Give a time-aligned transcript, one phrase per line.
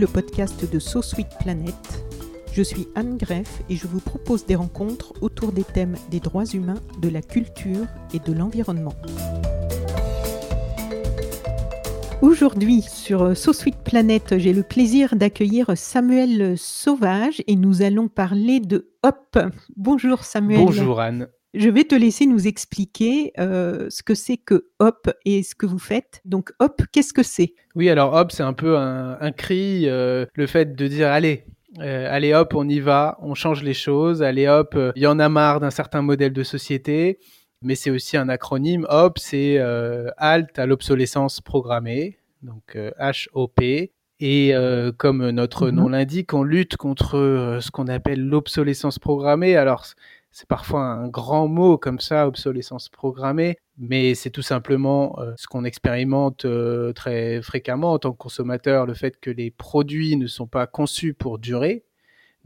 [0.00, 1.74] le podcast de So Sweet Planet.
[2.54, 6.46] Je suis Anne Greff et je vous propose des rencontres autour des thèmes des droits
[6.46, 8.94] humains, de la culture et de l'environnement.
[12.22, 18.60] Aujourd'hui, sur So Sweet Planet, j'ai le plaisir d'accueillir Samuel Sauvage et nous allons parler
[18.60, 19.38] de Hop.
[19.76, 20.64] Bonjour Samuel.
[20.64, 21.28] Bonjour Anne.
[21.52, 25.66] Je vais te laisser nous expliquer euh, ce que c'est que Hop et ce que
[25.66, 26.20] vous faites.
[26.24, 27.54] Donc Hop, qu'est-ce que c'est?
[27.74, 31.44] Oui, alors Hop, c'est un peu un, un cri, euh, le fait de dire allez,
[31.80, 35.06] euh, allez hop, on y va, on change les choses, allez hop, euh, il y
[35.08, 37.18] en a marre d'un certain modèle de société,
[37.62, 38.86] mais c'est aussi un acronyme.
[38.88, 42.78] Hop, c'est euh, Halt à l'obsolescence programmée, donc
[43.34, 43.90] HOP.
[44.22, 44.52] Et
[44.98, 45.74] comme notre Mhm.
[45.76, 49.56] nom l'indique, on lutte contre ce qu'on appelle l'obsolescence programmée.
[49.56, 49.86] Alors,
[50.30, 55.46] c'est parfois un grand mot comme ça, obsolescence programmée, mais c'est tout simplement euh, ce
[55.46, 60.26] qu'on expérimente euh, très fréquemment en tant que consommateur, le fait que les produits ne
[60.26, 61.84] sont pas conçus pour durer.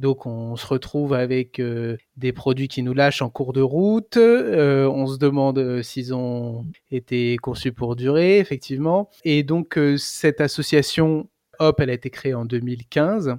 [0.01, 4.17] Donc on se retrouve avec euh, des produits qui nous lâchent en cours de route.
[4.17, 9.09] On se demande s'ils ont été conçus pour durer, effectivement.
[9.25, 11.29] Et donc cette association
[11.61, 13.37] Hop, elle a été créée en 2015.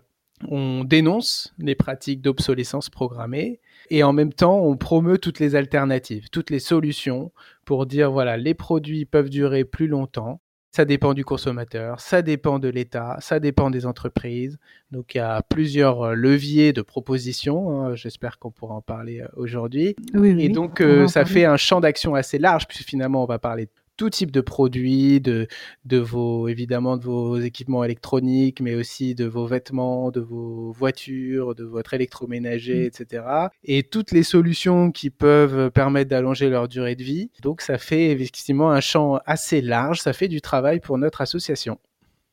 [0.48, 6.30] On dénonce les pratiques d'obsolescence programmée et en même temps, on promeut toutes les alternatives,
[6.31, 7.31] toutes les solutions
[7.66, 10.41] pour dire voilà, les produits peuvent durer plus longtemps.
[10.72, 14.57] Ça dépend du consommateur, ça dépend de l'État, ça dépend des entreprises.
[14.91, 17.72] Donc il y a plusieurs euh, leviers de propositions.
[17.85, 17.95] hein.
[17.95, 19.95] J'espère qu'on pourra en parler euh, aujourd'hui.
[20.13, 23.25] Oui, oui, Et donc, euh, ça fait un champ d'action assez large, puisque finalement, on
[23.25, 25.47] va parler de tout type de produits, de,
[25.85, 31.56] de vos, évidemment, de vos équipements électroniques, mais aussi de vos vêtements, de vos voitures,
[31.56, 32.88] de votre électroménager, Mm.
[32.88, 33.23] etc.
[33.63, 37.31] Et toutes les solutions qui peuvent permettre d'allonger leur durée de vie.
[37.41, 40.00] Donc, ça fait effectivement un champ assez large.
[40.01, 41.79] Ça fait du travail pour notre association.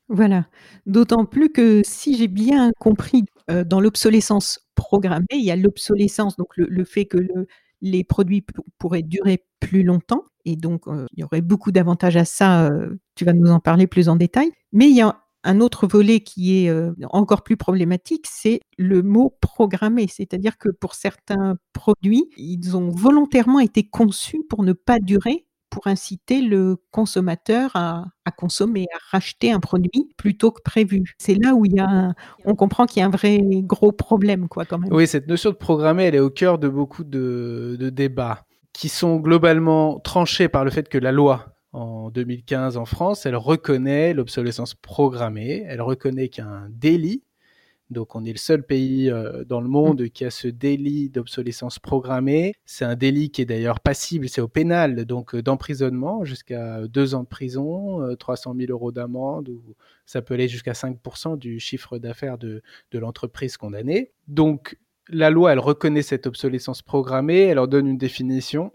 [0.09, 0.47] Voilà.
[0.85, 6.35] D'autant plus que si j'ai bien compris, euh, dans l'obsolescence programmée, il y a l'obsolescence,
[6.35, 7.47] donc le, le fait que le-
[7.81, 8.45] les produits
[8.79, 12.65] pourraient durer plus longtemps, et donc euh, il y aurait beaucoup d'avantages à ça.
[12.67, 14.51] euh, tu vas nous en parler plus en détail.
[14.71, 19.03] Mais il y a un autre volet qui est euh, encore plus problématique, c'est le
[19.03, 20.07] mot programmé.
[20.07, 25.87] C'est-à-dire que pour certains produits, ils ont volontairement été conçus pour ne pas durer, pour
[25.87, 31.03] inciter le consommateur à, à consommer, à racheter un produit plutôt que prévu.
[31.17, 32.13] C'est là où il y a
[32.45, 34.93] on comprend qu'il y a un vrai gros problème, quoi, quand même.
[34.93, 39.17] Oui, cette notion de programmer, elle est au cœur de beaucoup de débats qui sont
[39.17, 44.75] globalement tranchés par le fait que la loi en 2015 en France, elle reconnaît l'obsolescence
[44.75, 47.23] programmée, elle reconnaît qu'il y a un délit.
[47.89, 51.79] Donc on est le seul pays euh, dans le monde qui a ce délit d'obsolescence
[51.79, 52.53] programmée.
[52.65, 57.13] C'est un délit qui est d'ailleurs passible, c'est au pénal, donc euh, d'emprisonnement jusqu'à deux
[57.13, 61.59] ans de prison, euh, 300 000 euros d'amende, ou ça peut aller jusqu'à 5% du
[61.59, 64.11] chiffre d'affaires de, de l'entreprise condamnée.
[64.27, 64.77] Donc
[65.09, 68.71] la loi, elle reconnaît cette obsolescence programmée, elle en donne une définition.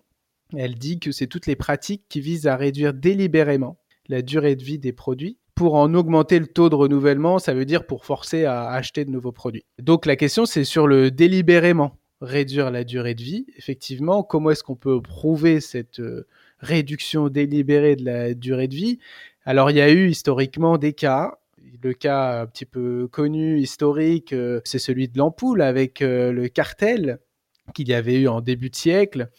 [0.57, 3.79] Elle dit que c'est toutes les pratiques qui visent à réduire délibérément
[4.09, 7.65] la durée de vie des produits pour en augmenter le taux de renouvellement, ça veut
[7.65, 9.65] dire pour forcer à acheter de nouveaux produits.
[9.83, 13.47] Donc la question, c'est sur le délibérément réduire la durée de vie.
[13.57, 16.29] Effectivement, comment est-ce qu'on peut prouver cette euh,
[16.61, 19.01] réduction délibérée de la durée de vie?
[19.45, 21.39] Alors il y a eu historiquement des cas.
[21.83, 26.49] Le cas un petit peu connu, historique, euh, c'est celui de l'ampoule avec euh, le
[26.49, 27.19] cartel
[27.75, 29.31] qu'il y avait eu en début de siècle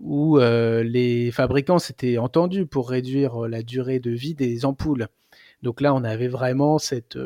[0.00, 5.08] où euh, les fabricants s'étaient entendus pour réduire la durée de vie des ampoules.
[5.62, 7.18] Donc là, on avait vraiment cette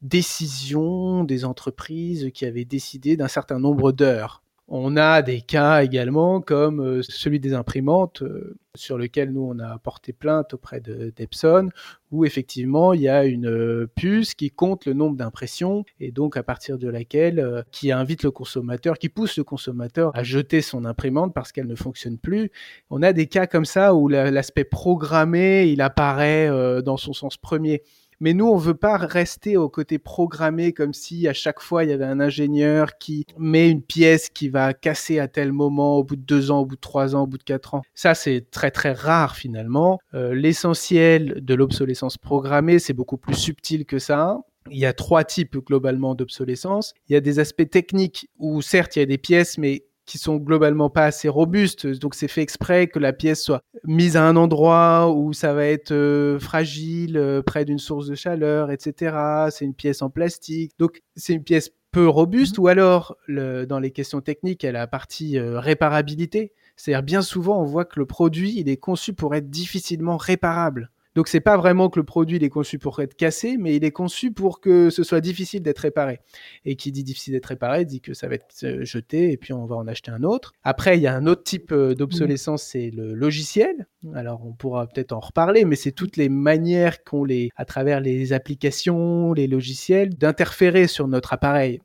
[0.00, 4.42] décision des entreprises qui avaient décidé d'un certain nombre d'heures.
[4.70, 9.58] On a des cas également comme euh, celui des imprimantes, euh, sur lequel nous on
[9.60, 11.70] a porté plainte auprès de d'Epson,
[12.10, 16.36] où effectivement il y a une euh, puce qui compte le nombre d'impressions et donc
[16.36, 20.84] à partir de laquelle qui invite le consommateur, qui pousse le consommateur à jeter son
[20.84, 22.50] imprimante parce qu'elle ne fonctionne plus.
[22.90, 26.50] On a des cas comme ça où la- l'aspect programmé il apparaît
[26.82, 27.82] dans son sens premier.
[28.20, 31.90] Mais nous, on veut pas rester au côté programmé comme si à chaque fois il
[31.90, 36.04] y avait un ingénieur qui met une pièce qui va casser à tel moment au
[36.04, 37.82] bout de deux ans, au bout de trois ans, au bout de quatre ans.
[37.94, 39.98] Ça, c'est très très rare finalement.
[40.14, 44.38] Euh, l'essentiel de l'obsolescence programmée, c'est beaucoup plus subtil que ça.
[44.70, 46.92] Il y a trois types globalement d'obsolescence.
[47.08, 50.16] Il y a des aspects techniques où certes il y a des pièces, mais qui
[50.16, 51.86] sont globalement pas assez robustes.
[51.86, 55.66] Donc c'est fait exprès que la pièce soit mise à un endroit où ça va
[55.66, 59.14] être euh, fragile, euh, près d'une source de chaleur, etc.
[59.50, 60.72] C'est une pièce en plastique.
[60.78, 64.76] Donc c'est une pièce peu robuste mmh ou alors le, dans les questions techniques, elle
[64.76, 66.52] a la partie euh, réparabilité.
[66.76, 70.90] C'est-à-dire bien souvent on voit que le produit il est conçu pour être difficilement réparable.
[71.18, 73.82] Donc c'est pas vraiment que le produit il est conçu pour être cassé, mais il
[73.82, 76.20] est conçu pour que ce soit difficile d'être réparé.
[76.64, 79.52] Et qui dit difficile d'être réparé dit que ça va être euh, jeté et puis
[79.52, 80.52] on va en acheter un autre.
[80.62, 83.88] Après il y a un autre type euh, d'obsolescence, c'est le logiciel.
[84.14, 87.98] Alors on pourra peut-être en reparler, mais c'est toutes les manières qu'ont les à travers
[87.98, 91.80] les applications, les logiciels d'interférer sur notre appareil.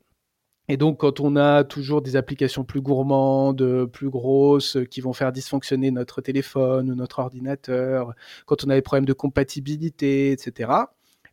[0.68, 5.30] Et donc, quand on a toujours des applications plus gourmandes, plus grosses, qui vont faire
[5.30, 8.14] dysfonctionner notre téléphone ou notre ordinateur,
[8.46, 10.70] quand on a des problèmes de compatibilité, etc.,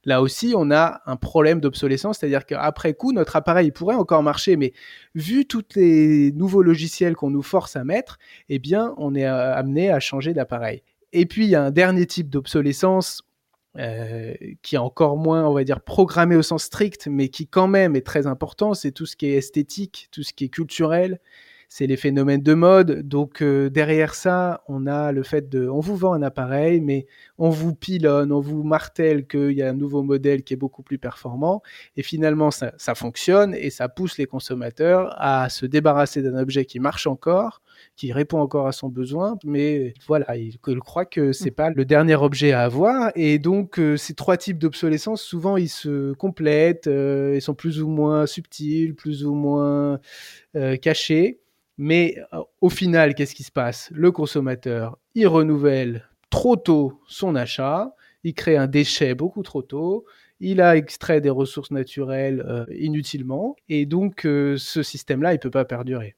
[0.04, 4.58] là aussi, on a un problème d'obsolescence, c'est-à-dire qu'après coup, notre appareil pourrait encore marcher,
[4.58, 4.74] mais
[5.16, 8.18] vu tous les nouveaux logiciels qu'on nous force à mettre,
[8.50, 10.84] eh bien, on est euh, amené à changer d'appareil.
[11.14, 13.24] Et puis, il y a un dernier type d'obsolescence
[13.78, 17.68] euh, qui est encore moins, on va dire, programmé au sens strict, mais qui quand
[17.68, 21.20] même est très important, c'est tout ce qui est esthétique, tout ce qui est culturel,
[21.74, 23.08] c'est les phénomènes de mode.
[23.08, 27.08] Donc euh, derrière ça, on a le fait de, on vous vend un appareil, mais
[27.38, 30.84] on vous pilonne, on vous martèle qu'il y a un nouveau modèle qui est beaucoup
[30.84, 31.62] plus performant,
[31.96, 36.66] et finalement ça, ça fonctionne et ça pousse les consommateurs à se débarrasser d'un objet
[36.66, 37.62] qui marche encore,
[37.96, 41.56] qui répond encore à son besoin, mais voilà, il, croit que c'est mmh.
[41.56, 45.70] pas le dernier objet à avoir, et donc euh, ces trois types d'obsolescence, souvent ils
[45.70, 50.02] se complètent, euh, ils sont plus ou moins subtils, plus ou moins
[50.82, 51.41] cachés.
[51.84, 53.90] Mais euh, au final, qu'est-ce qui se passe?
[53.92, 60.06] Le consommateur, il renouvelle trop tôt son achat, il crée un déchet beaucoup trop tôt,
[60.40, 65.42] il a extrait des ressources naturelles euh, inutilement, et donc euh, ce système-là, il ne
[65.42, 66.16] peut pas perdurer.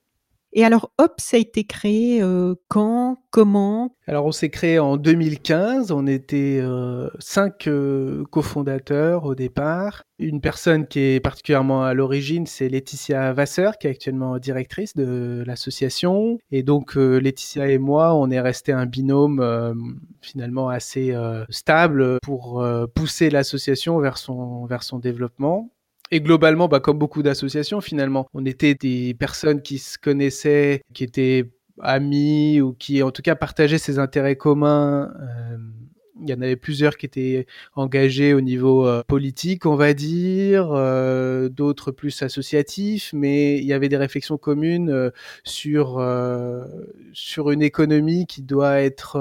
[0.56, 3.96] Et alors, Hop, ça a été créé euh, quand Comment?
[4.06, 5.92] Alors, on s'est créé en 2015.
[5.92, 10.04] On était euh, cinq euh, cofondateurs au départ.
[10.20, 15.44] Une personne qui est particulièrement à l'origine, c'est Laetitia Vasseur, qui est actuellement directrice de
[15.48, 16.38] l'association.
[16.52, 21.14] Et donc, Laetitia et moi, on est resté un binôme finalement assez
[21.50, 22.64] stable pour
[22.94, 25.73] pousser l'association vers son, vers son développement.
[26.12, 31.04] Et globalement, bah, comme beaucoup d'associations, finalement, on était des personnes qui se connaissaient, qui
[31.04, 31.52] étaient
[31.82, 35.12] amis ou qui, en tout cas, partageaient ces intérêts communs.
[35.20, 35.58] Euh,
[36.22, 40.72] il y en avait plusieurs qui étaient engagés au niveau euh, politique, on va dire,
[40.72, 45.10] euh, d'autres plus associatifs, mais il y avait des réflexions communes euh,
[45.44, 46.66] sur euh,
[47.14, 49.14] sur une économie qui doit être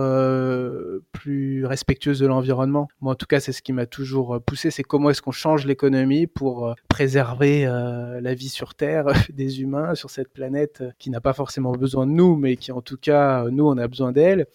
[1.12, 2.88] plus respectueuse de l'environnement.
[3.00, 5.66] Moi, en tout cas, c'est ce qui m'a toujours poussé, c'est comment est-ce qu'on change
[5.66, 11.32] l'économie pour préserver la vie sur Terre des humains sur cette planète qui n'a pas
[11.32, 14.46] forcément besoin de nous, mais qui en tout cas, nous, on a besoin d'elle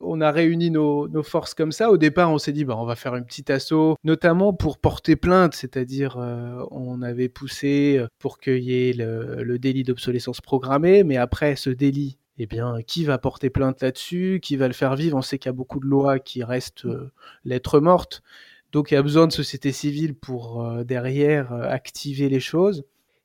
[0.00, 1.90] on a réuni nos, forces comme ça.
[1.90, 5.16] Au départ, on s'est dit, bah, on va faire une petite assaut, notamment pour porter
[5.16, 11.04] plainte, c'est-à-dire euh, on avait poussé euh, pour qu'il y ait le, délit d'obsolescence programmée,
[11.04, 14.40] mais après ce délit, eh bien, qui va porter plainte là-dessus?
[14.42, 15.18] Qui va le faire vivre?
[15.18, 17.12] On sait qu'il y a beaucoup de lois qui restent euh,
[17.44, 18.22] lettres mortes.
[18.72, 22.84] Donc il y a besoin de société civile pour derrière activer les choses.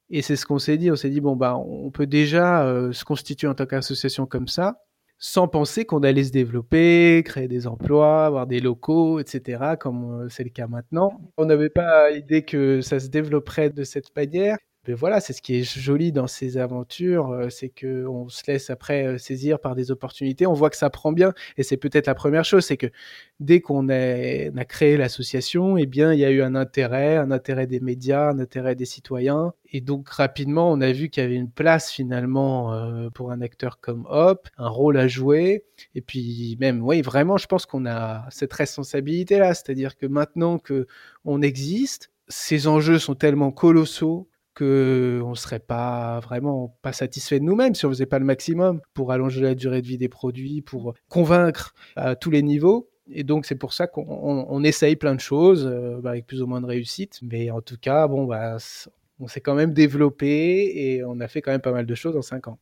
[0.10, 0.90] Et c'est ce qu'on s'est dit.
[0.92, 4.85] On s'est dit, bon, bah, on peut déjà se constituer en tant qu'association comme ça
[5.18, 10.30] sans penser qu'on allait se développer, créer des emplois, avoir des locaux, etc., comme euh,
[10.30, 11.20] c'est le cas maintenant.
[11.38, 14.58] On n'avait pas idée que ça se développerait de cette manière
[14.94, 19.18] voilà, c'est ce qui est joli dans ces aventures, c'est que on se laisse après
[19.18, 20.46] saisir par des opportunités.
[20.48, 22.88] On voit que ça prend bien, et c'est peut-être la première chose, c'est que
[23.40, 27.68] dès qu'on a, créé l'association, eh bien, il y a eu un intérêt, un intérêt
[27.68, 31.36] des médias, un intérêt des citoyens, et donc rapidement, on a vu qu'il y avait
[31.36, 35.66] une place finalement pour un acteur comme Hop, un rôle à jouer,
[35.96, 40.88] et puis même, oui, vraiment, je pense qu'on a cette responsabilité-là, c'est-à-dire que maintenant que
[41.26, 47.46] on existe, ces enjeux sont tellement colossaux que on serait pas vraiment pas satisfait de
[47.46, 50.62] nous-mêmes si on faisait pas le maximum pour allonger la durée de vie des produits,
[50.62, 52.90] pour convaincre à tous les niveaux.
[53.12, 56.48] Et donc c'est pour ça qu'on essaye plein de choses euh, bah, avec plus ou
[56.48, 57.20] moins de réussite.
[57.22, 58.58] Mais en tout cas, bon, bah,
[59.20, 62.18] on s'est quand même développé et on a fait quand même pas mal de choses
[62.18, 62.58] en cinq ans.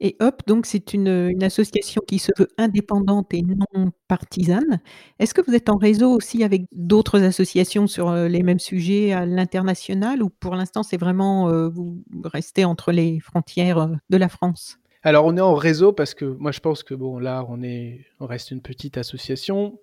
[0.00, 4.80] Et Hop, donc c'est une, association qui se veut indépendante et non partisane.
[5.18, 9.12] Est-ce que vous êtes en réseau aussi avec d'autres associations sur, heu, les mêmes sujets
[9.12, 14.16] à l'international ou pour l'instant c'est vraiment, heu, vous restez entre les frontières, heu, de
[14.16, 14.78] la France?
[15.02, 18.04] Alors on est en réseau parce que moi je pense que bon là on est
[18.18, 19.78] on reste une petite association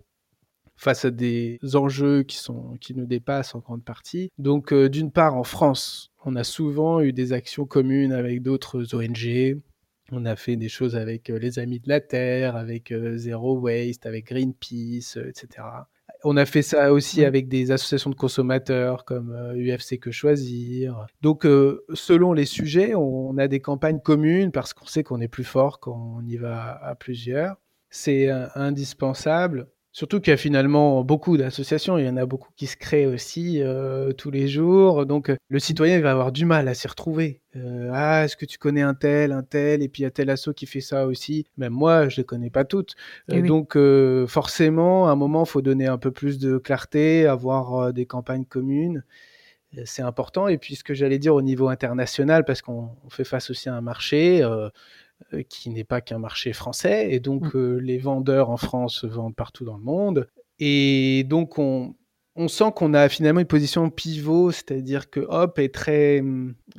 [0.75, 4.31] face à des enjeux qui sont qui nous dépassent en grande partie.
[4.37, 8.93] Donc euh, d'une part en France, on a souvent eu des actions communes avec d'autres
[8.93, 9.57] ONG.
[10.11, 14.27] On a fait des choses avec les Amis de la Terre, avec Zero Waste, avec
[14.27, 15.63] Greenpeace, etc.
[16.25, 21.07] On a fait ça aussi avec des associations de consommateurs comme UFC Que Choisir.
[21.21, 21.47] Donc,
[21.93, 25.79] selon les sujets, on a des campagnes communes parce qu'on sait qu'on est plus fort
[25.79, 27.57] quand on y va à plusieurs.
[27.89, 29.67] C'est indispensable.
[29.95, 33.05] Surtout qu'il y a finalement beaucoup d'associations, il y en a beaucoup qui se créent
[33.05, 35.05] aussi euh, tous les jours.
[35.05, 37.41] Donc le citoyen il va avoir du mal à s'y retrouver.
[37.55, 40.11] Euh, ah, est-ce que tu connais un tel, un tel, et puis il y a
[40.11, 41.45] tel asso qui fait ça aussi.
[41.57, 42.95] Même moi, je les connais pas toutes.
[43.31, 43.47] Euh, oui.
[43.47, 47.75] Donc euh, forcément, à un moment, il faut donner un peu plus de clarté, avoir
[47.75, 49.03] euh, des campagnes communes.
[49.77, 50.47] Euh, C'est important.
[50.47, 53.75] Et puis ce que j'allais dire au niveau international, parce qu'on fait face aussi à
[53.75, 54.69] un marché euh, euh,
[55.49, 57.57] qui n'est pas qu'un marché français, et donc Mmh.
[57.57, 60.27] euh, les vendeurs en France vendent partout dans le monde.
[60.59, 61.95] Et donc on,
[62.35, 66.17] on sent qu'on a finalement une position pivot, c'est-à-dire que Hop est très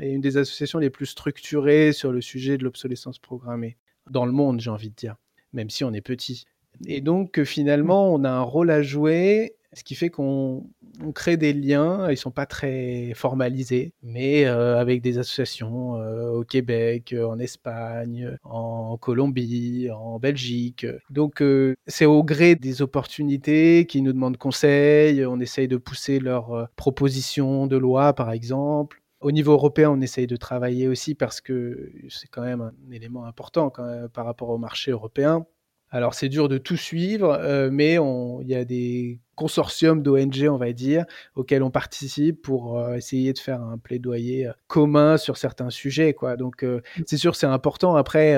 [0.01, 3.77] est une des associations les plus structurées sur le sujet de l'obsolescence programmée
[4.11, 5.17] dans le monde, j'ai envie de dire,
[5.53, 6.45] même si on est petit.
[6.87, 10.69] Et donc euh, finalement, on a un rôle à jouer, ce qui fait qu'on
[11.03, 16.31] on crée des liens, ils sont pas très formalisés, mais euh, avec des associations euh,
[16.31, 20.87] au Québec, euh, en Espagne, en Colombie, en Belgique.
[21.11, 21.43] Donc
[21.87, 27.67] c'est au gré des opportunités qui nous demandent conseil, on essaye de pousser leurs propositions
[27.67, 29.01] de loi par exemple.
[29.21, 33.25] Au niveau européen, on essaye de travailler aussi parce que c'est quand même un élément
[33.25, 33.73] important
[34.13, 35.47] par rapport au marché européen.
[35.95, 40.57] Alors c'est dur de tout suivre, euh, mais il y a des consortiums d'ONG, on
[40.57, 41.05] va dire,
[41.37, 46.13] auxquels on participe pour euh, essayer de faire un plaidoyer euh, commun sur certains sujets.
[46.13, 46.37] Quoi.
[46.37, 47.95] Donc euh, c'est sûr, c'est important.
[47.95, 48.37] Après,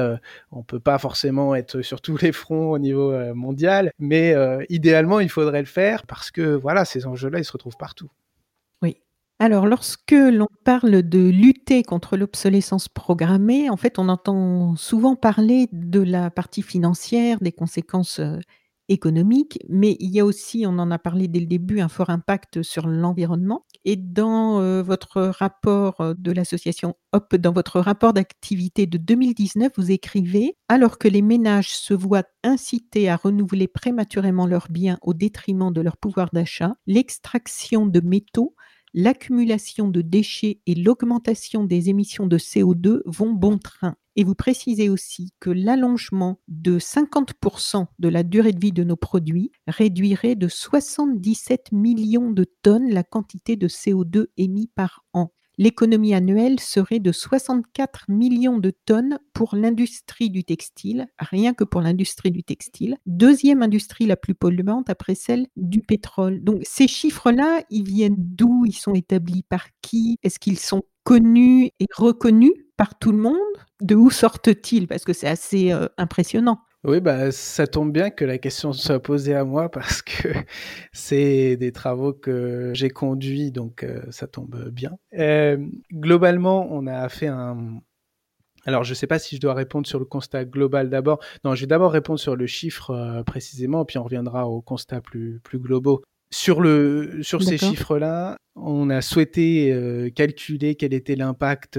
[0.53, 4.35] on peut pas forcément être sur tous les fronts au niveau mondial, mais
[4.69, 8.11] idéalement, il faudrait le faire parce que voilà, ces enjeux-là, ils se retrouvent partout.
[9.39, 15.69] Alors lorsque l'on parle de lutter contre l'obsolescence programmée, en fait, on entend souvent parler
[15.73, 18.39] de la partie financière, des conséquences, heu,
[18.89, 22.09] économiques, mais il y a aussi, on en a parlé dès le début, un fort
[22.09, 23.67] impact sur l'environnement.
[23.85, 29.73] Et dans, heu, votre rapport, heu, de l'association Hop, dans votre rapport d'activité de 2019,
[29.77, 35.15] vous écrivez: «Alors que les ménages se voient incités à renouveler prématurément leurs biens au
[35.15, 38.55] détriment de leur pouvoir d'achat, l'extraction de métaux
[38.97, 43.95] l'accumulation de déchets et l'augmentation des émissions de CO2 vont bon train.
[44.17, 48.97] Et vous précisez aussi que l'allongement de 50% de la durée de vie de nos
[48.97, 55.31] produits réduirait de 77 millions de tonnes la quantité de CO2 émis par an.
[55.59, 61.81] L'économie annuelle serait de 64 millions de tonnes pour l'industrie du textile, rien que pour
[61.81, 62.99] l'industrie du textile.
[63.07, 66.45] Deuxième industrie la plus polluante après celle du pétrole.
[66.45, 68.65] Donc ces chiffres-là, ils viennent d'où?
[68.67, 70.19] Ils sont établis par qui?
[70.23, 73.37] Est-ce qu'ils sont connus et reconnus par tout le monde?
[73.81, 74.87] De où sortent-ils?
[74.87, 76.59] Parce que c'est assez euh, impressionnant.
[76.87, 80.29] Oui, bah, ça tombe bien que la question soit posée à moi parce que
[80.93, 84.97] c'est des travaux que j'ai conduits, donc euh, ça tombe bien.
[85.19, 85.57] Euh,
[85.93, 87.81] globalement, on a fait un...
[88.67, 91.19] Alors, je ne sais pas si je dois répondre sur le constat global d'abord.
[91.45, 95.01] Non, je vais d'abord répondre sur le chiffre euh, précisément, puis on reviendra aux constats
[95.01, 96.05] plus, plus globaux.
[96.31, 101.79] Sur, le, sur ces chiffres-là, on a souhaité calculer quel était l'impact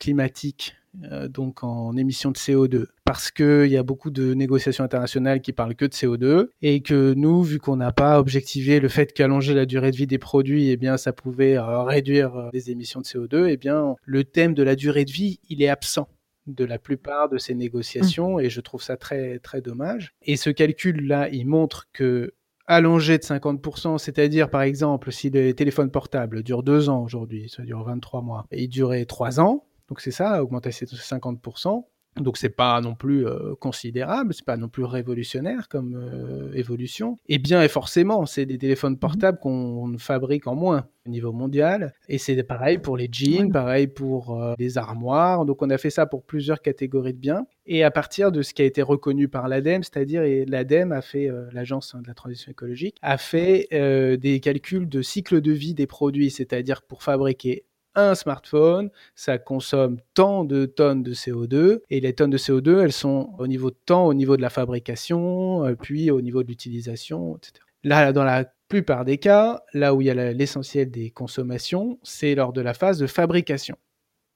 [0.00, 0.74] climatique
[1.04, 5.52] euh, donc en émissions de CO2 parce qu'il y a beaucoup de négociations internationales qui
[5.52, 9.54] parlent que de CO2 et que nous, vu qu'on n'a pas objectivé le fait qu'allonger
[9.54, 13.06] la durée de vie des produits, eh bien, ça pouvait euh, réduire les émissions de
[13.06, 16.08] CO2, eh bien, le thème de la durée de vie, il est absent
[16.46, 18.40] de la plupart de ces négociations mmh.
[18.40, 20.14] et je trouve ça très très dommage.
[20.22, 22.34] Et ce calcul là, il montre que
[22.66, 27.62] allongé de 50%, c'est-à-dire par exemple si le téléphone portable dure deux ans aujourd'hui, ça
[27.62, 31.84] dure 23 mois, et il durait trois ans, donc c'est ça, augmentation de 50%.
[32.20, 37.16] Donc c'est pas non plus euh, considérable, c'est pas non plus révolutionnaire comme euh, évolution.
[37.28, 41.92] Et bien et forcément, c'est des téléphones portables qu'on fabrique en moins au niveau mondial.
[42.08, 45.44] Et c'est pareil pour les jeans, pareil pour euh, les armoires.
[45.44, 47.46] Donc on a fait ça pour plusieurs catégories de biens.
[47.66, 51.28] Et à partir de ce qui a été reconnu par l'ADEME, c'est-à-dire l'ADEME a fait,
[51.28, 55.74] euh, l'agence de la transition écologique, a fait euh, des calculs de cycle de vie
[55.74, 57.64] des produits, c'est-à-dire pour fabriquer
[57.96, 62.92] un smartphone, ça consomme tant de tonnes de CO2, et les tonnes de CO2, elles
[62.92, 66.48] sont au niveau de temps, au niveau de la fabrication, euh, puis au niveau de
[66.48, 67.64] l'utilisation, etc.
[67.82, 72.34] Là, dans la plupart des cas, là où il y a l'essentiel des consommations, c'est
[72.34, 73.76] lors de la phase de fabrication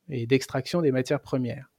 [0.08, 1.70] et d'extraction des matières premières.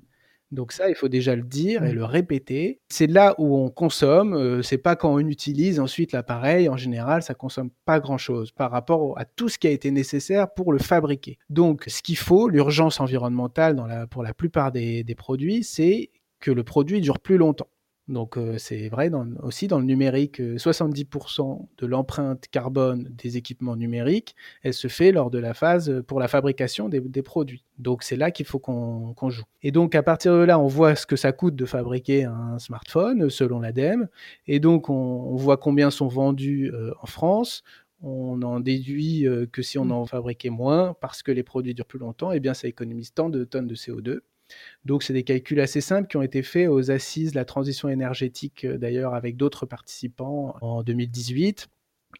[0.51, 1.96] Donc ça, il faut déjà le dire et mmh.
[1.96, 2.79] le répéter.
[2.89, 4.34] C'est là où on consomme.
[4.34, 6.67] Euh, c'est pas quand on utilise ensuite l'appareil.
[6.67, 10.53] En général, ça consomme pas grand-chose par rapport à tout ce qui a été nécessaire
[10.53, 11.38] pour le fabriquer.
[11.50, 16.10] Donc, ce qu'il faut, l'urgence environnementale dans la, pour la plupart des produits, c'est
[16.41, 17.67] que le produit dure plus longtemps.
[18.08, 19.10] Donc euh, c'est vrai
[19.41, 25.12] aussi dans le numérique, 70% euh, de l'empreinte carbone des équipements numériques, elle se fait
[25.12, 27.63] lors de la phase euh, pour la fabrication des, produits.
[27.77, 29.43] Donc c'est là qu'il faut qu'on joue.
[29.62, 32.58] Et donc à partir de là, on voit ce que ça coûte de fabriquer un
[32.58, 34.08] smartphone selon l'ADEME,
[34.48, 37.63] et donc on, voit combien sont vendus en France.
[38.01, 39.91] On en déduit que si on mmh.
[39.91, 43.29] en fabriquait moins, parce que les produits durent plus longtemps, eh bien ça économise tant
[43.29, 44.22] de tonnes de CO2.
[44.86, 47.89] Donc, c'est des calculs assez simples qui ont été faits aux assises de la transition
[47.89, 51.67] énergétique, euh, d'ailleurs, avec d'autres participants en 2018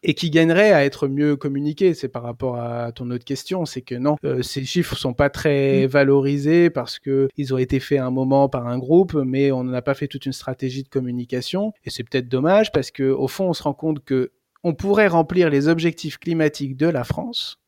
[0.02, 1.94] et qui gagneraient à être mieux communiqués.
[1.94, 5.30] C'est par rapport à ton autre question, c'est que non, euh, ces chiffres sont pas
[5.30, 9.52] très valorisés parce que ils ont été faits à un moment par un groupe, mais
[9.52, 11.72] on n'a pas fait toute une stratégie de communication.
[11.84, 14.32] Et c'est peut-être dommage parce que au fond, on se rend compte que
[14.64, 17.58] on pourrait remplir les objectifs climatiques de la France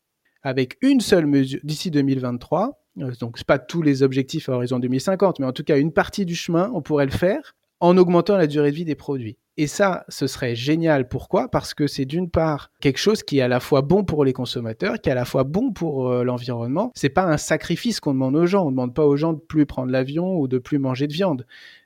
[0.43, 4.79] avec une seule mesure d'ici 2023 euh, donc, c'est pas tous les objectifs à horizon
[4.79, 8.37] 2050, mais en tout cas, une partie du chemin, on pourrait le faire en augmentant
[8.37, 9.37] la durée de vie des produits.
[9.57, 11.07] Et ça, ce serait génial.
[11.07, 11.49] Pourquoi?
[11.49, 14.33] Parce que c'est d'une part quelque chose qui est à la fois bon pour les
[14.33, 16.91] consommateurs, qui est à la fois bon pour euh, l'environnement.
[16.93, 18.63] C'est pas un sacrifice qu'on demande aux gens.
[18.63, 21.13] On ne demande pas aux gens de plus prendre l'avion ou de plus manger de
[21.13, 21.45] viande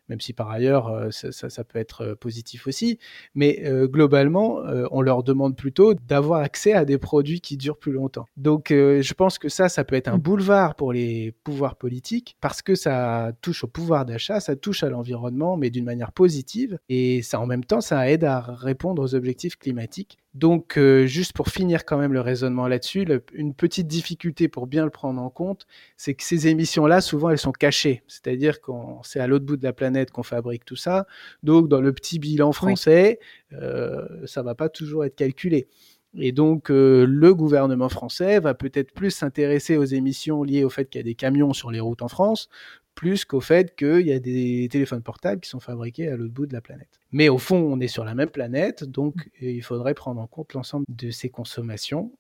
[0.09, 2.99] même si par ailleurs euh, ça, peut être euh, positif aussi.
[3.35, 4.59] Mais euh, globalement,
[4.91, 8.25] on leur demande plutôt d'avoir accès à des produits qui durent plus longtemps.
[8.37, 10.21] Donc je pense que ça, ça peut être un mmh.
[10.21, 14.89] boulevard pour les pouvoirs politiques parce que ça touche au pouvoir d'achat, ça touche à
[14.89, 16.79] l'environnement, mais d'une manière positive.
[16.89, 20.17] Et ça, en même temps, ça aide à répondre aux objectifs climatiques.
[20.36, 24.83] Donc, euh, juste pour finir quand même le raisonnement là-dessus, une petite difficulté pour bien
[24.83, 25.65] le prendre en compte,
[25.98, 28.03] c'est que ces émissions-là, souvent, elles sont cachées.
[28.07, 28.71] C'est-à-dire que
[29.03, 31.07] c'est à l'autre bout de la planète qu'on fabrique tout ça.
[31.41, 33.20] Donc, dans le petit bilan français,
[33.53, 35.68] euh, ça va pas toujours être calculé.
[36.18, 40.89] Et donc, euh, le gouvernement français va peut-être plus s'intéresser aux émissions liées au fait
[40.89, 42.50] qu'il y a des camions sur les routes en France,
[43.00, 46.48] plus qu'au fait qu'il y a des téléphones portables qui sont fabriqués à l'autre bout
[46.48, 47.00] de la planète.
[47.14, 49.29] Mais au fond, on est sur la même planète, donc mmh.
[49.46, 52.12] il faudrait prendre en compte l'ensemble de ces consommations.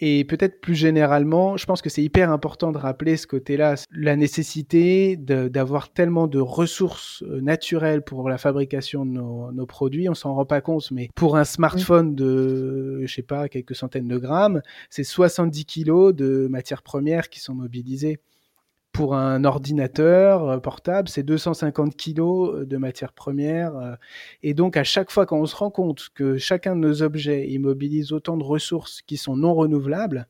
[0.00, 4.16] Et peut-être plus généralement, je pense que c'est hyper important de rappeler ce côté-là, la
[4.16, 10.08] nécessité d'avoir tellement de ressources euh, naturelles pour la fabrication de nos, produits.
[10.08, 14.08] On s'en rend pas compte, mais pour un smartphone de, je sais pas, quelques centaines
[14.08, 18.18] de grammes, c'est 70 kilos de matières premières qui sont mobilisées
[18.92, 23.76] pour un ordinateur euh, portable, c'est 250 kilos euh, de matières premières.
[23.76, 23.94] Euh,
[24.42, 28.12] et donc, à chaque fois qu'on se rend compte que chacun de nos objets immobilise
[28.12, 30.28] autant de ressources qui sont non renouvelables,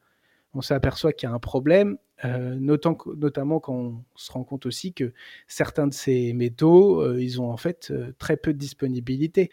[0.54, 5.14] on s'aperçoit qu'il y a un problème, notamment quand on se rend compte aussi que
[5.48, 9.50] certains de ces métaux, ils ont en fait très peu de disponibilité.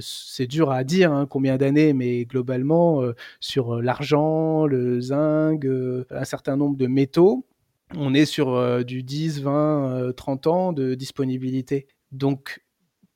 [0.00, 3.02] c'est dur à dire hein, combien d'années, mais globalement,
[3.38, 5.66] sur l'argent, le zinc,
[6.10, 7.44] un certain nombre de métaux,
[7.96, 11.86] on est sur euh, du 10, 20, 30 ans de disponibilité.
[12.12, 12.64] Donc,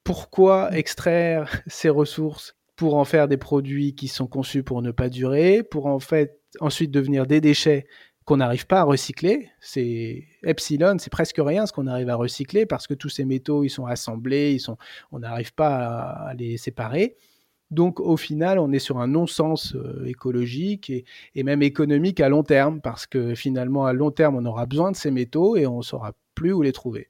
[0.05, 5.09] pourquoi extraire ces ressources pour en faire des produits qui sont conçus pour ne pas
[5.09, 7.87] durer, pour en fait ensuite devenir des déchets
[8.25, 9.51] qu'on n'arrive pas à recycler?
[9.61, 13.65] C'est epsilon, c'est presque rien ce qu'on arrive à recycler parce que tous ces métaux,
[13.65, 14.77] ils sont assemblés, ils sont,
[15.13, 15.77] on n'arrive pas
[16.29, 17.17] à les séparer.
[17.71, 20.91] Donc au final, on est sur un non-sens euh, écologique
[21.35, 24.91] et, même économique à long terme, parce que finalement, à long terme, on aura besoin
[24.91, 27.09] de ces métaux et on ne saura plus où les trouver.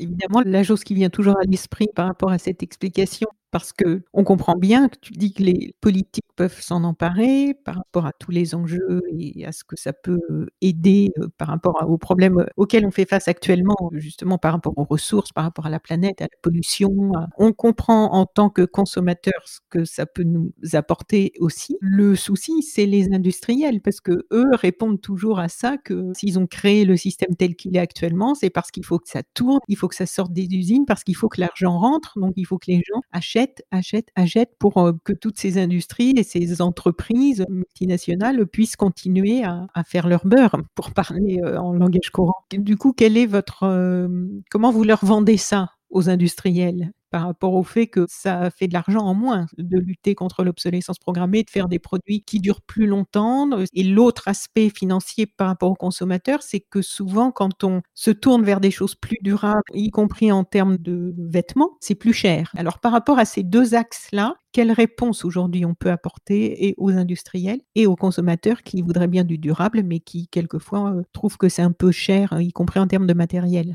[0.00, 4.02] Évidemment, la chose qui vient toujours à l'esprit par rapport à cette explication, parce que
[4.12, 8.12] on comprend bien que tu dis que les politiques peuvent s'en emparer par rapport à
[8.12, 12.84] tous les enjeux et à ce que ça peut aider par rapport aux problèmes auxquels
[12.84, 16.24] on fait face actuellement, justement par rapport aux ressources, par rapport à la planète, à
[16.24, 17.12] la pollution.
[17.38, 21.78] On comprend en tant que consommateur ce que ça peut nous apporter aussi.
[21.80, 26.46] Le souci, c'est les industriels, parce que eux répondent toujours à ça que s'ils ont
[26.46, 29.78] créé le système tel qu'il est actuellement, c'est parce qu'il faut que ça tourne, il
[29.78, 32.58] faut que ça sorte des usines, parce qu'il faut que l'argent rentre, donc il faut
[32.58, 38.46] que les gens achètent achète, pour euh, que toutes ces industries et ces entreprises multinationales
[38.46, 42.44] puissent continuer à, faire leur beurre, pour parler euh, en langage courant.
[42.50, 44.08] Du coup, quel est votre, euh,
[44.50, 46.92] comment vous leur vendez ça aux industriels?
[47.10, 50.98] Par rapport au fait que ça fait de l'argent en moins de lutter contre l'obsolescence
[50.98, 53.48] programmée, de faire des produits qui durent plus longtemps.
[53.72, 58.42] Et l'autre aspect financier par rapport aux consommateurs, c'est que souvent, quand on se tourne
[58.44, 62.50] vers des choses plus durables, y compris en termes de vêtements, c'est plus cher.
[62.56, 67.60] Alors, par rapport à ces deux axes-là, quelle réponse aujourd'hui on peut apporter aux industriels
[67.74, 71.62] et aux consommateurs qui voudraient bien du durable, mais qui quelquefois euh, trouvent que c'est
[71.62, 73.74] un peu cher, y compris en termes de matériel?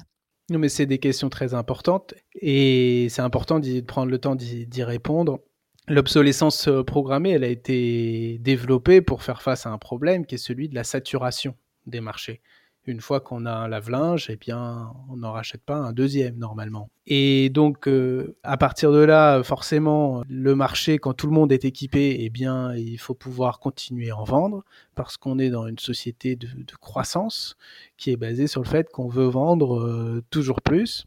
[0.57, 5.39] Mais c'est des questions très importantes et c'est important de prendre le temps d'y répondre.
[5.87, 10.37] L'obsolescence euh, programmée, elle a été développée pour faire face à un problème qui est
[10.37, 11.55] celui de la saturation
[11.87, 12.41] des marchés
[12.85, 16.89] une fois qu'on a un lave-linge, eh bien, on n'en rachète pas un deuxième normalement.
[17.05, 21.65] Et donc, euh, à partir de là, forcément, le marché, quand tout le monde est
[21.65, 24.63] équipé, eh bien, il faut pouvoir continuer à en vendre
[24.95, 26.47] parce qu'on est dans une société de,
[26.79, 27.55] croissance
[27.97, 31.05] qui est basée sur le fait qu'on veut vendre euh, toujours plus.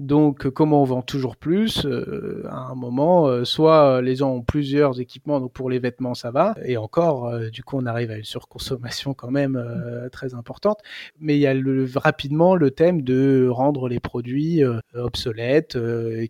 [0.00, 4.40] Donc, comment on vend toujours plus euh, À un moment, euh, soit les gens ont
[4.40, 6.54] plusieurs équipements, donc pour les vêtements, ça va.
[6.64, 9.62] Et encore, euh, du coup, on arrive à une surconsommation quand même
[10.10, 10.78] très importante.
[11.18, 11.54] Mais il y a
[11.96, 14.62] rapidement le thème de rendre les produits
[14.94, 15.78] obsolètes,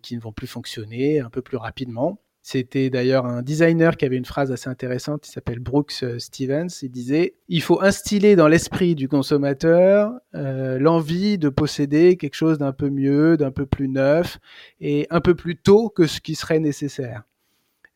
[0.03, 2.19] qui ne vont plus fonctionner un peu plus rapidement.
[2.43, 6.69] C'était d'ailleurs un designer qui avait une phrase assez intéressante, il s'appelle Brooks euh, Stevens,
[6.81, 12.57] il disait Il faut instiller dans l'esprit du consommateur euh, l'envie de posséder quelque chose
[12.57, 14.39] d'un peu mieux, d'un peu plus neuf
[14.79, 17.23] et un peu plus tôt que ce qui serait nécessaire.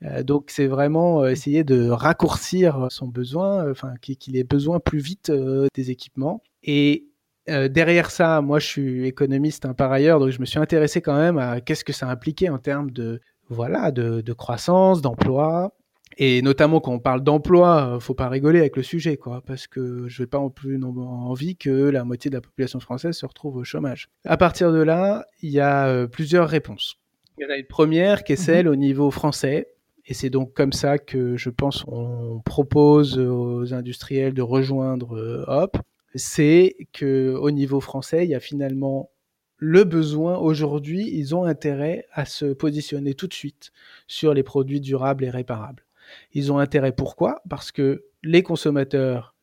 [0.04, 5.32] Euh, donc c'est vraiment essayer de raccourcir son besoin, enfin qu'il ait besoin plus vite
[5.74, 6.44] des équipements.
[6.62, 7.08] Et
[7.48, 11.18] derrière ça, moi je suis économiste hein, par ailleurs, donc je me suis intéressé quand
[11.18, 15.74] même à qu'est-ce que ça impliquait en termes de, voilà, de, croissance, d'emploi.
[16.18, 20.08] Et notamment quand on parle d'emploi, faut pas rigoler avec le sujet, quoi, parce que
[20.08, 23.58] je n'ai pas en plus envie que la moitié de la population française se retrouve
[23.58, 24.10] au chômage.
[24.24, 27.02] À partir de là, il y a euh, plusieurs réponses.
[27.38, 28.46] Il y en a une première qui est mhm.
[28.46, 29.68] celle au niveau français,
[30.06, 35.44] et c'est donc comme ça que je pense on propose aux industriels de rejoindre euh,
[35.48, 35.78] Hop.
[36.18, 39.10] C'est que au niveau français, il y a finalement
[39.58, 43.72] le besoin aujourd'hui, ils ont intérêt à se positionner tout de suite
[44.08, 45.86] sur les produits durables et réparables.
[46.34, 47.42] Ils ont intérêt pourquoi?
[47.50, 49.36] Parce que les consommateurs,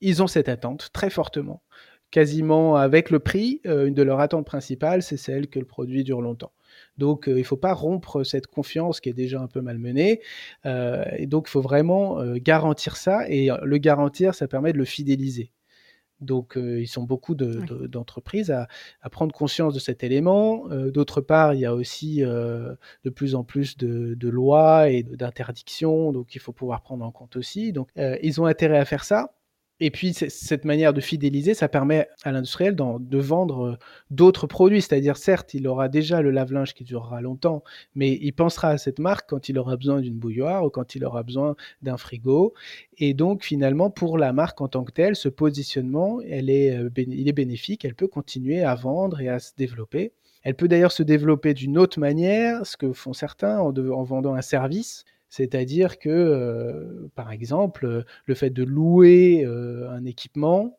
[0.00, 1.62] ils ont cette attente très fortement.
[2.10, 6.04] Quasiment avec le prix, euh, une de leurs attentes principales, c'est celle que le produit
[6.04, 6.52] dure longtemps.
[6.96, 10.22] Donc, euh, il ne faut pas rompre cette confiance qui est déjà un peu malmenée.
[10.64, 13.28] Euh, et donc, il faut vraiment garantir ça.
[13.28, 15.52] Et le garantir, ça permet de le fidéliser.
[16.20, 18.68] Donc, ils sont beaucoup d'entreprises à,
[19.10, 20.66] prendre conscience de cet élément.
[20.68, 26.34] D'autre part, il y a aussi de plus en plus de, lois et d'interdictions, donc
[26.34, 27.72] il faut pouvoir prendre en compte aussi.
[27.72, 29.32] Donc, ils ont intérêt à faire ça.
[29.80, 33.76] Et puis, cette manière de fidéliser, ça permet à l'industriel de vendre euh,
[34.10, 34.82] d'autres produits.
[34.82, 37.62] C'est-à-dire, certes, il aura déjà le lave-linge qui durera longtemps,
[37.94, 41.04] mais il pensera à cette marque quand il aura besoin d'une bouilloire ou quand il
[41.04, 42.54] aura besoin d'un frigo.
[42.98, 47.32] Et donc, finalement, pour la marque en tant que telle, ce positionnement, euh, il est
[47.32, 47.84] bénéfique.
[47.84, 50.12] Elle peut continuer à vendre et à se développer.
[50.42, 54.42] Elle peut d'ailleurs se développer d'une autre manière, ce que font certains en vendant un
[54.42, 55.04] service.
[55.30, 60.78] C'est-à-dire que, euh, par exemple, le fait de louer euh, un équipement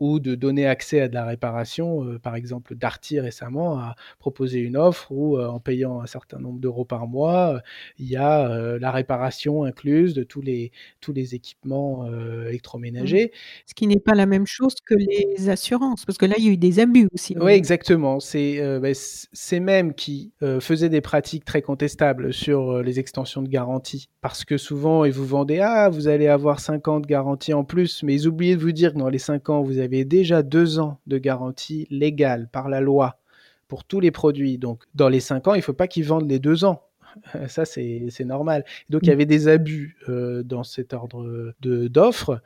[0.00, 2.04] ou de donner accès à de la réparation.
[2.04, 6.38] Euh, par exemple, Darty récemment a proposé une offre où, euh, en payant un certain
[6.38, 7.60] nombre d'euros par mois, euh,
[7.98, 8.32] il y a
[8.78, 12.06] la réparation incluse de tous les, tous les équipements
[12.48, 13.26] électroménagers.
[13.26, 13.62] Mmh.
[13.66, 16.48] Ce qui n'est pas la même chose que les assurances, parce que là, il y
[16.48, 17.36] a eu des abus aussi.
[17.40, 18.20] Oui, exactement.
[18.20, 24.08] C'est ben, ces mêmes qui faisaient des pratiques très contestables sur les extensions de garantie,
[24.20, 28.14] parce que souvent, ils vous vendaient, ah, vous allez avoir 50 garanties en plus, mais
[28.14, 30.98] ils oubliaient de vous dire que dans les 5 ans, vous avez déjà deux ans
[31.06, 33.18] de garantie légale par la loi
[33.68, 34.58] pour tous les produits.
[34.58, 36.82] Donc, dans les cinq ans, il ne faut pas qu'ils vendent les deux ans.
[37.48, 38.64] Ça, c'est normal.
[38.90, 39.14] Donc, il y mm.
[39.14, 42.40] avait des abus euh, dans cet ordre d'offres.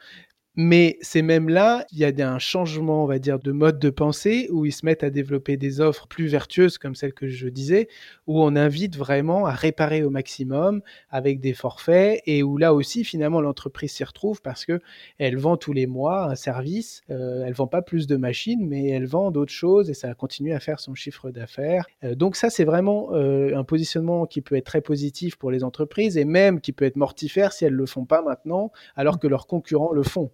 [0.59, 3.91] Mais c'est même là, il y a un changement, on va dire, de mode de
[3.91, 7.49] pensée où ils se mettent à développer des offres plus vertueuses, comme celle que je
[7.49, 7.89] disais,
[8.27, 13.05] où on invite vraiment à réparer au maximum avec des forfaits et où là aussi,
[13.05, 14.81] finalement, l'entreprise s'y retrouve parce que
[15.19, 17.03] elle vend tous les mois un service.
[17.11, 20.55] Euh, elle vend pas plus de machines, mais elle vend d'autres choses et ça continue
[20.55, 21.85] à faire son chiffre d'affaires.
[22.03, 25.65] Euh, donc ça, c'est vraiment euh, un positionnement qui peut être très positif pour les
[25.65, 29.27] entreprises et même qui peut être mortifère si elles le font pas maintenant, alors que
[29.27, 30.31] leurs concurrents le font.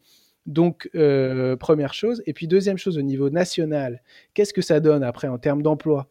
[0.47, 2.23] Donc, euh, première chose.
[2.27, 4.03] Et puis, deuxième chose, au niveau national,
[4.35, 6.09] qu'est-ce que ça donne après en termes d'emploi?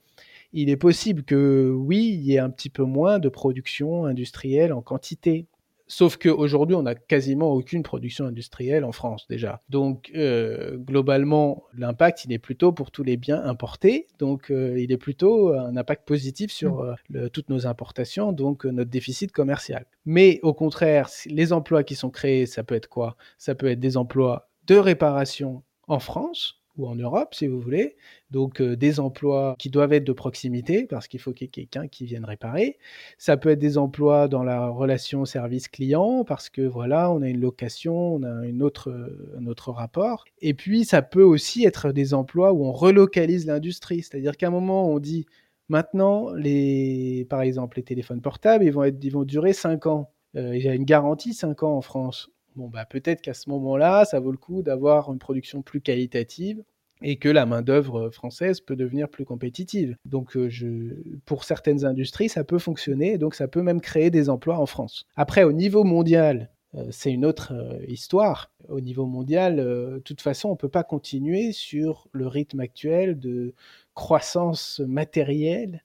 [0.54, 4.74] Il est possible que, oui, il y ait un petit peu moins de production industrielle
[4.74, 5.48] en quantité.
[5.92, 9.60] Sauf qu'aujourd'hui, on n'a quasiment aucune production industrielle en France déjà.
[9.68, 14.08] Donc, euh, globalement, l'impact, il est plutôt pour tous les biens importés.
[14.18, 16.96] Donc, euh, il est plutôt un impact positif sur mmh.
[17.18, 19.86] euh, toutes nos importations, donc notre déficit commercial.
[20.06, 23.18] Mais au contraire, les emplois qui sont créés, ça peut être quoi?
[23.38, 27.96] Ça peut être des emplois de réparation en France, ou en Europe, si vous voulez.
[28.32, 31.52] Donc euh, des emplois qui doivent être de proximité parce qu'il faut qu'il y ait
[31.52, 32.78] quelqu'un qui vienne réparer.
[33.18, 37.28] Ça peut être des emplois dans la relation service client parce que voilà, on a
[37.28, 38.94] une location, on a autre,
[39.38, 40.26] un autre rapport.
[40.40, 44.52] Et puis ça peut aussi être des emplois où on relocalise l'industrie, c'est-à-dire qu'à un
[44.52, 45.26] moment on dit
[45.70, 50.12] maintenant les, par exemple les téléphones portables, ils vont être, ils vont durer 5 ans.
[50.36, 53.50] Euh, il y a une garantie 5 ans en France bon, bah, peut-être qu'à ce
[53.50, 56.64] moment-là, ça vaut le coup d'avoir une production plus qualitative
[57.02, 59.96] et que la main-d'œuvre française peut devenir plus compétitive.
[60.06, 60.50] Donc, euh,
[61.26, 65.06] pour certaines industries, ça peut fonctionner, donc ça peut même créer des emplois en France.
[65.16, 68.52] Après, au niveau mondial, euh, c'est une autre euh, histoire.
[68.70, 73.20] Au niveau mondial, de toute façon, on ne peut pas continuer sur le rythme actuel
[73.20, 73.54] de
[73.96, 75.84] croissance matérielle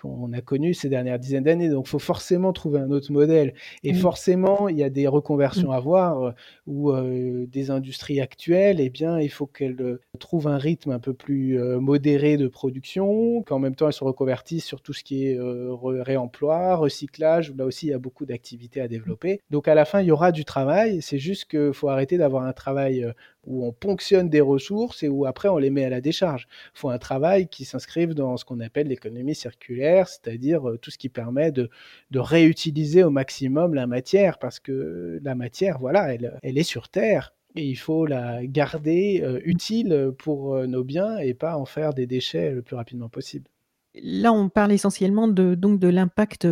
[0.00, 1.68] qu'on a connu ces dernières dizaines d'années.
[1.68, 3.54] Donc, il faut forcément trouver un autre modèle.
[3.82, 6.32] Et forcément, il y a des reconversions à voir euh,
[6.66, 10.98] où euh, des industries actuelles, eh bien, il faut qu'elles euh, trouvent un rythme un
[10.98, 15.26] peu plus modéré de production, qu'en même temps, elles se reconvertissent sur tout ce qui
[15.26, 17.52] est réemploi, recyclage.
[17.56, 19.40] Là aussi, il y a beaucoup d'activités à développer.
[19.50, 21.02] Donc, à la fin, il y aura du travail.
[21.02, 23.12] C'est juste qu'il faut arrêter d'avoir un travail
[23.46, 26.48] où on ponctionne des ressources et où après on les met à la décharge.
[26.74, 30.90] Il faut un travail qui s'inscrive dans ce qu'on appelle l'économie circulaire, c'est-à-dire euh, tout
[30.90, 31.70] ce qui permet de,
[32.14, 37.34] réutiliser au maximum la matière, parce que la matière, voilà, elle, est sur Terre.
[37.56, 41.94] Et il faut la garder euh, utile pour euh, nos biens et pas en faire
[41.94, 43.46] des déchets le plus rapidement possible.
[43.94, 46.46] Là, on parle essentiellement de, donc de l'impact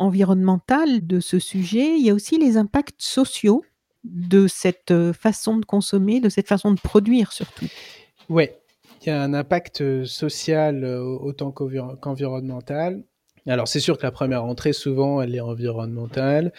[0.00, 1.96] environnemental de ce sujet.
[1.96, 3.62] Il y a aussi les impacts sociaux
[4.04, 7.66] de cette euh, façon de consommer, de cette façon de produire surtout.
[8.28, 8.48] Oui,
[9.02, 13.02] il y a un impact euh, social euh, autant qu'environnemental.
[13.46, 16.52] Alors c'est sûr que la première entrée, souvent, elle est environnementale,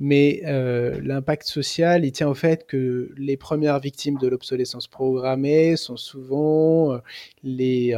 [0.00, 5.96] mais l'impact social, il tient au fait que les premières victimes de l'obsolescence programmée sont
[5.96, 6.98] souvent
[7.42, 7.94] les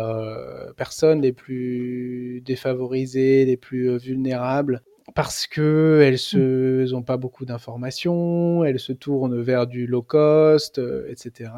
[0.76, 4.83] personnes les plus défavorisées, les plus vulnérables,
[5.14, 7.05] parce que elles n'ont mmh.
[7.05, 11.51] pas beaucoup d'informations, elles se tournent vers du low cost, euh, etc.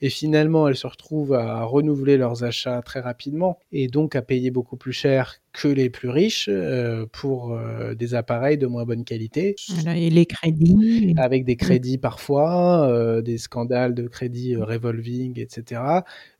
[0.00, 4.50] Et finalement, elles se retrouvent à renouveler leurs achats très rapidement et donc à payer
[4.50, 9.04] beaucoup plus cher que les plus riches euh, pour euh, des appareils de moins bonne
[9.04, 9.54] qualité.
[9.86, 11.14] et les crédits.
[11.16, 11.56] Avec des mmh.
[11.56, 15.80] crédits parfois, des scandales de crédits revolving, etc.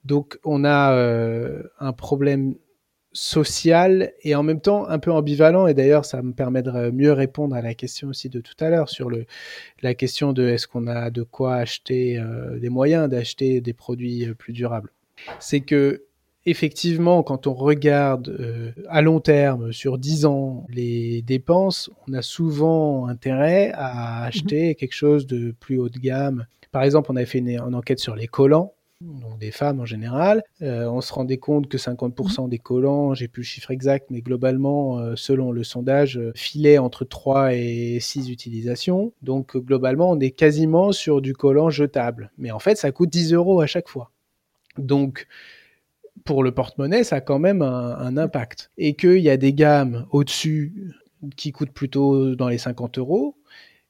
[0.05, 0.95] Donc on a
[1.79, 2.55] un problème
[3.15, 5.67] social et en même temps un peu ambivalent.
[5.67, 8.69] Et d'ailleurs, ça me permettrait de mieux répondre à la question aussi de tout à
[8.69, 9.25] l'heure sur le,
[9.81, 14.27] la question de est-ce qu'on a de quoi acheter euh, des moyens d'acheter des produits
[14.27, 14.91] euh, plus durables.
[15.39, 16.03] C'est que
[16.45, 22.21] effectivement, quand on regarde euh, à long terme, sur 10 ans, les dépenses, on a
[22.21, 26.47] souvent intérêt à mmh acheter quelque chose de plus haut de gamme.
[26.73, 29.85] Par exemple, on a fait une, une enquête sur les collants donc des femmes en
[29.85, 30.43] général.
[30.63, 34.21] Euh, on se rendait compte que 50% des collants, j'ai plus le chiffre exact, mais
[34.21, 39.13] globalement, euh, selon le sondage, euh, filaient entre 3 et 6 utilisations.
[39.23, 42.33] Donc globalement, on est quasiment sur du collant jetable.
[42.39, 44.11] Mais en fait, ça coûte 10 euros à chaque fois.
[44.79, 45.27] Donc
[46.25, 48.71] pour le porte-monnaie, ça a quand même un, un impact.
[48.79, 50.95] Et qu'il y a des gammes au-dessus
[51.37, 53.37] qui coûtent plutôt dans les 50 euros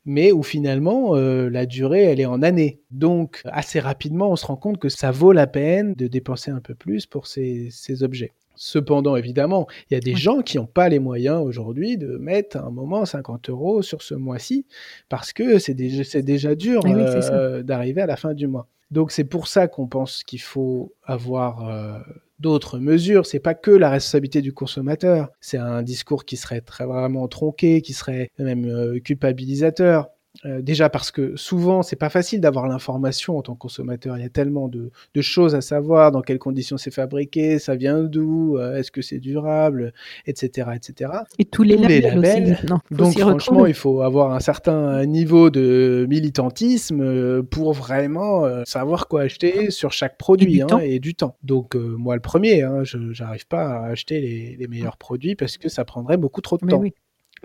[0.04, 2.80] mais où finalement euh, la durée elle est en années.
[2.90, 6.60] Donc assez rapidement on se rend compte que ça vaut la peine de dépenser un
[6.60, 8.32] peu plus pour ces, ces objets.
[8.56, 12.56] Cependant, évidemment, il y a des gens qui n'ont pas les moyens aujourd'hui de mettre
[12.56, 14.64] un moment 50 euros sur ce mois-ci
[15.08, 18.68] parce que c'est déjà, déjà dur eh euh, d'arriver à la fin du mois.
[18.90, 21.98] Donc c'est pour ça qu'on pense qu'il faut avoir euh,
[22.44, 23.24] d'autres mesures.
[23.24, 25.30] C'est pas que la responsabilité du consommateur.
[25.40, 30.10] C'est un discours qui serait très vraiment tronqué, qui serait même euh, culpabilisateur.
[30.44, 34.16] Euh, déjà parce que souvent, c'est pas facile d'avoir l'information en tant que consommateur.
[34.18, 38.02] Il y a tellement de, choses à savoir, dans quelles conditions c'est fabriqué, ça vient
[38.02, 39.92] d'où, euh, est-ce que c'est durable,
[40.26, 41.12] etc., etc.
[41.38, 42.58] Et tous les labels.
[42.90, 49.22] Donc franchement, il faut avoir un certain niveau de militantisme euh, pour vraiment savoir quoi
[49.22, 51.36] acheter sur chaque produit et du, hein, et du temps.
[51.42, 55.68] Donc moi, le premier, hein, je n'arrive pas à acheter les, meilleurs produits parce que
[55.68, 56.82] ça prendrait beaucoup trop de temps.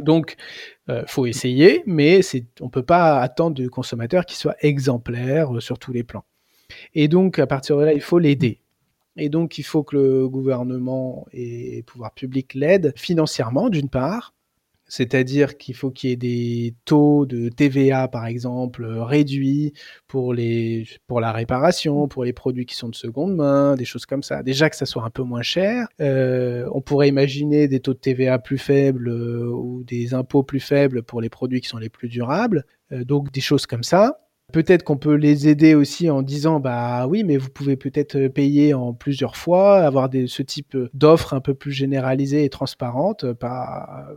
[0.02, 0.36] Donc,
[0.90, 2.22] euh, faut essayer, mais
[2.62, 6.26] on ne peut pas attendre du consommateur qu'il soit exemplaire euh, sur tous les plans.
[6.94, 8.62] Et donc, à partir de là, il faut l'aider.
[9.18, 14.34] Et donc, il faut que le gouvernement et les pouvoirs publics l'aident financièrement, d'une part,
[14.90, 19.74] c'est-à-dire qu'il faut qu'il y ait des taux de TVA, par exemple, réduits
[20.08, 24.08] pour, les, pour la réparation, pour les produits qui sont de seconde main, des choses
[24.08, 24.44] comme ça.
[24.44, 25.88] Déjà que ça soit un peu moins cher.
[26.02, 30.60] Euh, on pourrait imaginer des taux de TVA plus faibles euh, ou des impôts plus
[30.60, 32.66] faibles pour les produits qui sont les plus durables.
[32.92, 34.26] Euh, donc des choses comme ça.
[34.52, 38.74] Peut-être qu'on peut les aider aussi en disant bah oui, mais vous pouvez peut-être payer
[38.74, 44.08] en plusieurs fois, avoir des, ce type d'offres un peu plus généralisées et transparentes, pas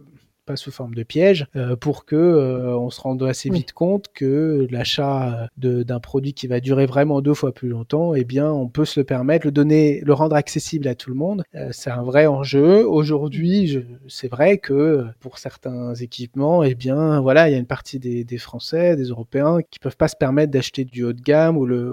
[0.44, 4.06] pas sous forme de piège, euh, pour que euh, on se rende assez vite compte
[4.12, 8.68] que l'achat d'un produit qui va durer vraiment deux fois plus longtemps, eh bien, on
[8.68, 11.44] peut se le permettre, le donner, le rendre accessible à tout le monde.
[11.54, 12.86] Euh, c'est un vrai enjeu.
[12.86, 17.98] Aujourd'hui, c'est vrai que pour certains équipements, eh bien, voilà, il y a une partie
[17.98, 21.56] des, des Français, des Européens, qui peuvent pas se permettre d'acheter du haut de gamme
[21.56, 21.92] ou le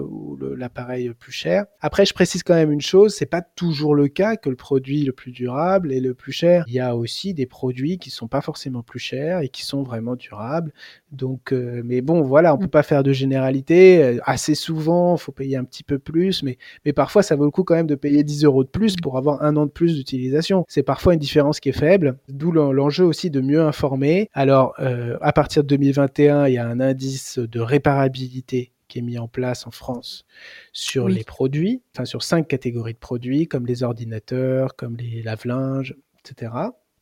[0.56, 1.64] l'appareil plus cher.
[1.80, 5.04] Après, je précise quand même une chose, c'est pas toujours le cas que le produit
[5.04, 6.64] le plus durable et le plus cher.
[6.66, 9.82] Il y a aussi des produits qui sont pas forcément plus chers et qui sont
[9.82, 10.72] vraiment durables.
[11.12, 12.60] Donc, euh, mais bon, voilà, on mm.
[12.60, 14.02] peut pas faire de généralité.
[14.02, 17.50] Euh, assez souvent, faut payer un petit peu plus, mais, mais parfois, ça vaut le
[17.50, 19.96] coup quand même de payer 10 euros de plus pour avoir un an de plus
[19.96, 20.64] d'utilisation.
[20.68, 24.28] C'est parfois une différence qui est faible, d'où l'enjeu aussi de mieux informer.
[24.32, 29.02] Alors, euh, à partir de 2021, il y a un indice de réparabilité qui est
[29.02, 30.26] mis en place en France
[30.72, 35.94] sur les produits, enfin sur cinq catégories de produits, comme les ordinateurs, comme les lave-linges,
[36.18, 36.52] etc.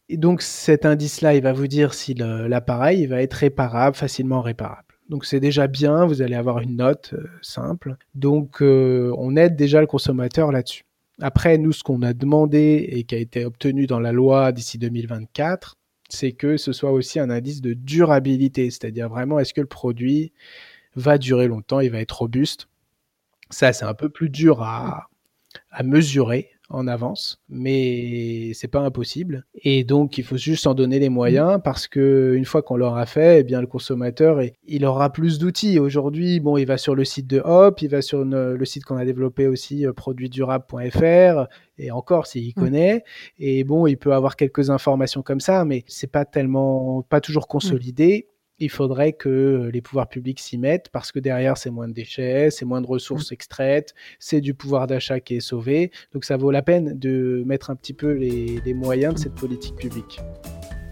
[0.09, 4.89] Et donc cet indice-là, il va vous dire si l'appareil va être réparable, facilement réparable.
[5.09, 7.97] Donc c'est déjà bien, vous allez avoir une note euh, simple.
[8.15, 10.85] Donc euh, on aide déjà le consommateur là-dessus.
[11.21, 14.79] Après, nous, ce qu'on a demandé et qui a été obtenu dans la loi d'ici
[14.79, 15.77] 2024,
[16.09, 20.33] c'est que ce soit aussi un indice de durabilité, c'est-à-dire vraiment est-ce que le produit
[20.95, 22.69] va durer longtemps, il va être robuste?
[23.51, 25.09] Ça, c'est un peu plus dur à,
[25.71, 29.47] à mesurer, en avance, mais c'est pas impossible.
[29.63, 33.07] Et donc, il faut juste en donner les moyens parce que une fois qu'on l'aura
[33.07, 35.79] fait, eh bien, le consommateur, il aura plus d'outils.
[35.79, 38.97] Aujourd'hui, bon, il va sur le site de Hop, il va sur le site qu'on
[38.97, 42.53] a développé aussi, euh, produitsdurable.fr, et encore s'il mmh.
[42.61, 43.05] connaît.
[43.39, 47.45] Et bon, il peut avoir quelques informations comme ça, mais c'est pas tellement, pas toujours
[47.45, 47.53] mmh.
[47.53, 51.93] consolidé il faudrait que les pouvoirs publics s'y mettent parce que derrière, c'est moins de
[51.93, 53.35] déchets, c'est moins de ressources mmh.
[53.35, 55.91] extraites, c'est du pouvoir d'achat qui est sauvé.
[56.13, 59.77] Donc ça vaut la peine de mettre un petit peu les, moyens de cette politique
[59.77, 60.21] publique.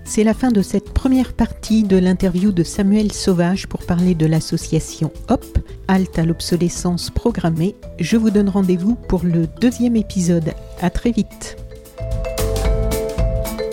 [0.05, 4.27] C'est la fin de cette première partie de l'interview de Samuel Sauvage pour parler de
[4.27, 7.77] l'association HOP, Halte à l'obsolescence programmée.
[7.99, 10.55] Je vous donne rendez-vous pour le deuxième épisode.
[10.81, 11.66] À très vite.